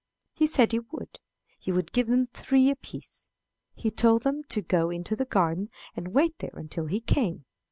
He 0.33 0.47
said 0.47 0.71
he 0.71 0.79
would. 0.79 1.19
He 1.59 1.71
would 1.71 1.91
give 1.91 2.07
them 2.07 2.25
three 2.33 2.71
apiece. 2.71 3.29
He 3.75 3.91
told 3.91 4.23
them 4.23 4.41
to 4.45 4.63
go 4.63 4.89
into 4.89 5.15
the 5.15 5.25
garden 5.25 5.69
and 5.95 6.07
wait 6.07 6.39
there 6.39 6.55
until 6.55 6.87
he 6.87 6.99
came. 7.01 7.45